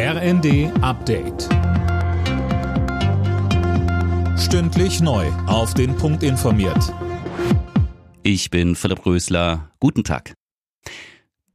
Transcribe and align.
RND 0.00 0.70
Update. 0.80 1.48
Stündlich 4.38 5.00
neu. 5.00 5.26
Auf 5.48 5.74
den 5.74 5.96
Punkt 5.96 6.22
informiert. 6.22 6.94
Ich 8.22 8.48
bin 8.50 8.76
Philipp 8.76 9.04
Rösler. 9.04 9.72
Guten 9.80 10.04
Tag. 10.04 10.34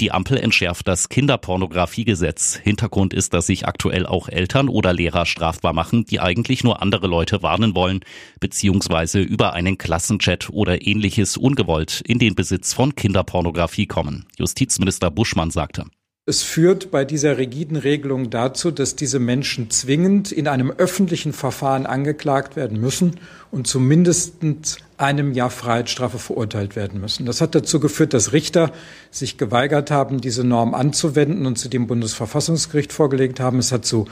Die 0.02 0.12
Ampel 0.12 0.38
entschärft 0.38 0.90
das 0.90 1.08
Kinderpornografiegesetz. 1.08 2.58
Hintergrund 2.62 3.14
ist, 3.14 3.34
dass 3.34 3.48
sich 3.48 3.66
aktuell 3.66 4.06
auch 4.06 4.28
Eltern 4.28 4.68
oder 4.68 4.92
Lehrer 4.92 5.26
strafbar 5.26 5.72
machen, 5.72 6.04
die 6.04 6.20
eigentlich 6.20 6.66
nur 6.66 6.82
andere 6.82 7.08
Leute 7.08 7.44
warnen 7.44 7.76
wollen, 7.76 8.02
beziehungsweise 8.42 9.22
über 9.22 9.54
einen 9.54 9.78
Klassenchat 9.78 10.50
oder 10.50 10.86
ähnliches 10.86 11.38
ungewollt 11.38 12.02
in 12.06 12.20
den 12.20 12.36
Besitz 12.36 12.74
von 12.74 12.94
Kinderpornografie 12.94 13.88
kommen. 13.88 14.26
Justizminister 14.38 15.12
Buschmann 15.12 15.50
sagte. 15.50 15.86
Es 16.26 16.42
führt 16.42 16.90
bei 16.90 17.04
dieser 17.04 17.38
rigiden 17.38 17.76
Regelung 17.76 18.30
dazu, 18.30 18.72
dass 18.72 18.96
diese 18.96 19.20
Menschen 19.20 19.70
zwingend 19.70 20.32
in 20.32 20.48
einem 20.48 20.72
öffentlichen 20.72 21.34
Verfahren 21.34 21.86
angeklagt 21.86 22.56
werden 22.56 22.80
müssen 22.80 23.20
und 23.52 23.68
zu 23.68 23.82
mindestens 23.82 24.78
einem 24.96 25.34
Jahr 25.34 25.50
Freiheitsstrafe 25.50 26.20
verurteilt 26.20 26.78
werden 26.78 27.02
müssen. 27.02 27.26
Das 27.26 27.42
hat 27.42 27.56
dazu 27.56 27.82
geführt, 27.82 28.14
dass 28.14 28.32
Richter 28.32 28.72
sich 29.12 29.38
geweigert 29.38 29.92
haben, 29.92 30.22
diese 30.22 30.46
Norm 30.46 30.74
anzuwenden 30.74 31.46
und 31.46 31.60
sie 31.60 31.70
dem 31.70 31.88
Bundesverfassungsgericht 31.88 32.94
vorgelegt 32.94 33.42
haben. 33.42 33.60
Es 33.60 33.74
hat 33.74 33.84
zu 33.84 34.06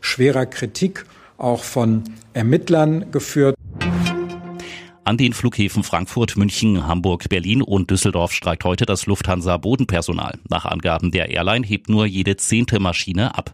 schwerer 0.00 0.46
Kritik 0.46 1.04
auch 1.38 1.62
von 1.62 2.02
Ermittlern 2.32 3.12
geführt. 3.12 3.54
An 5.04 5.16
den 5.16 5.32
Flughäfen 5.32 5.82
Frankfurt, 5.82 6.36
München, 6.36 6.86
Hamburg, 6.86 7.28
Berlin 7.28 7.60
und 7.60 7.90
Düsseldorf 7.90 8.30
streikt 8.30 8.64
heute 8.64 8.86
das 8.86 9.06
Lufthansa 9.06 9.56
Bodenpersonal. 9.56 10.38
Nach 10.48 10.64
Angaben 10.64 11.10
der 11.10 11.28
Airline 11.30 11.66
hebt 11.66 11.88
nur 11.88 12.06
jede 12.06 12.36
zehnte 12.36 12.78
Maschine 12.78 13.36
ab. 13.36 13.52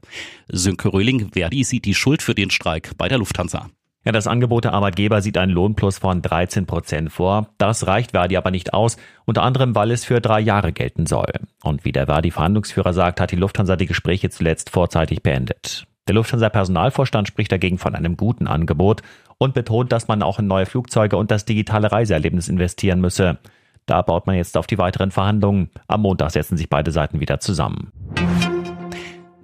Sönke 0.49 0.93
Röhling, 0.93 1.31
Verdi 1.33 1.65
sieht 1.65 1.87
die 1.87 1.95
Schuld 1.95 2.21
für 2.21 2.35
den 2.35 2.51
Streik 2.51 2.93
bei 2.99 3.09
der 3.09 3.17
Lufthansa. 3.17 3.71
Ja, 4.05 4.13
das 4.13 4.27
Angebot 4.27 4.65
der 4.65 4.75
Arbeitgeber 4.75 5.23
sieht 5.23 5.39
einen 5.39 5.53
Lohnplus 5.53 5.99
von 5.99 6.21
13 6.21 6.67
Prozent 6.67 7.11
vor. 7.11 7.49
Das 7.57 7.87
reicht 7.87 8.11
Verdi 8.11 8.37
aber 8.37 8.51
nicht 8.51 8.75
aus, 8.75 8.99
unter 9.25 9.43
anderem, 9.43 9.75
weil 9.75 9.91
es 9.91 10.05
für 10.05 10.21
drei 10.21 10.41
Jahre 10.41 10.73
gelten 10.73 11.07
soll. 11.07 11.33
Und 11.63 11.87
wie 11.87 11.93
der 11.93 12.07
Verdi-Verhandlungsführer 12.07 12.93
sagt, 12.93 13.23
hat 13.23 13.33
die 13.33 13.37
Lufthansa 13.37 13.77
die 13.77 13.87
Gespräche 13.87 14.29
zuletzt 14.29 14.69
vorzeitig 14.69 15.23
beendet. 15.23 15.87
Der 16.09 16.15
Lufthansa-Personalvorstand 16.15 17.29
spricht 17.29 17.53
dagegen 17.53 17.77
von 17.77 17.95
einem 17.95 18.17
guten 18.17 18.47
Angebot 18.47 19.03
und 19.39 19.55
betont, 19.55 19.93
dass 19.93 20.09
man 20.09 20.23
auch 20.23 20.39
in 20.39 20.47
neue 20.47 20.67
Flugzeuge 20.67 21.17
und 21.17 21.31
das 21.31 21.45
digitale 21.45 21.91
Reiseerlebnis 21.91 22.49
investieren 22.49 23.01
müsse. 23.01 23.39
Da 23.87 24.03
baut 24.03 24.27
man 24.27 24.37
jetzt 24.37 24.57
auf 24.57 24.67
die 24.67 24.79
weiteren 24.79 25.11
Verhandlungen. 25.11 25.71
Am 25.87 26.03
Montag 26.03 26.33
setzen 26.33 26.59
sich 26.59 26.69
beide 26.69 26.91
Seiten 26.91 27.21
wieder 27.21 27.41
zusammen. 27.41 27.93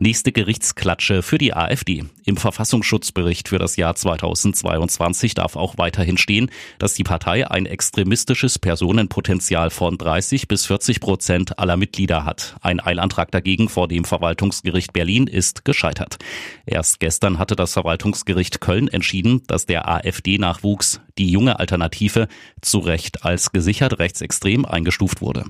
Nächste 0.04 0.32
Gerichtsklatsche 0.32 1.22
für 1.22 1.38
die 1.38 1.54
AfD. 1.54 2.04
Im 2.26 2.36
Verfassungsschutzbericht 2.36 3.48
für 3.48 3.58
das 3.58 3.76
Jahr 3.76 3.94
2022 3.94 5.32
darf 5.32 5.56
auch 5.56 5.78
weiterhin 5.78 6.18
stehen, 6.18 6.50
dass 6.78 6.92
die 6.92 7.04
Partei 7.04 7.50
ein 7.50 7.64
extremistisches 7.64 8.58
Personenpotenzial 8.58 9.70
von 9.70 9.96
30 9.96 10.46
bis 10.46 10.66
40 10.66 11.00
Prozent 11.00 11.58
aller 11.58 11.78
Mitglieder 11.78 12.26
hat. 12.26 12.54
Ein 12.60 12.80
Eilantrag 12.80 13.30
dagegen 13.30 13.70
vor 13.70 13.88
dem 13.88 14.04
Verwaltungsgericht 14.04 14.92
Berlin 14.92 15.26
ist 15.26 15.64
gescheitert. 15.64 16.18
Erst 16.66 17.00
gestern 17.00 17.38
hatte 17.38 17.56
das 17.56 17.72
Verwaltungsgericht 17.72 18.60
Köln 18.60 18.88
entschieden, 18.88 19.40
dass 19.46 19.64
der 19.64 19.88
AfD-Nachwuchs, 19.88 21.00
die 21.16 21.30
junge 21.30 21.58
Alternative, 21.58 22.28
zu 22.60 22.80
Recht 22.80 23.24
als 23.24 23.52
gesichert 23.52 23.98
rechtsextrem 23.98 24.66
eingestuft 24.66 25.22
wurde. 25.22 25.46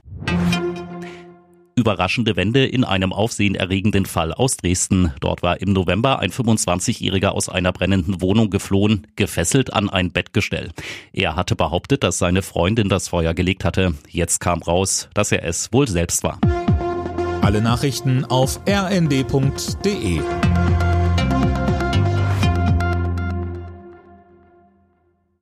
Überraschende 1.85 2.35
Wende 2.35 2.65
in 2.65 2.83
einem 2.83 3.13
aufsehenerregenden 3.13 4.07
Fall 4.07 4.33
aus 4.33 4.57
Dresden. 4.57 5.13
Dort 5.21 5.43
war 5.43 5.61
im 5.61 5.75
November 5.75 6.19
ein 6.19 6.31
25-Jähriger 6.31 7.29
aus 7.29 7.51
einer 7.51 7.75
brennenden 7.75 8.23
Wohnung 8.23 8.49
geflohen, 8.49 9.07
gefesselt 9.17 9.71
an 9.71 9.91
ein 9.91 10.11
Bettgestell. 10.11 10.71
Er 11.13 11.37
hatte 11.37 11.57
behauptet, 11.57 12.03
dass 12.03 12.17
seine 12.17 12.41
Freundin 12.41 12.89
das 12.89 13.09
Feuer 13.09 13.35
gelegt 13.35 13.67
hatte. 13.67 13.93
Jetzt 14.09 14.41
kam 14.41 14.63
raus, 14.63 15.11
dass 15.13 15.31
er 15.31 15.45
es 15.45 15.75
wohl 15.75 15.87
selbst 15.87 16.25
war. 16.25 16.39
Alle 17.43 17.61
Nachrichten 17.61 18.25
auf 18.25 18.61
rnd.de 18.67 20.23